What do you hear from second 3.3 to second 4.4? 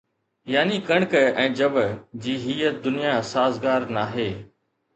سازگار ناهي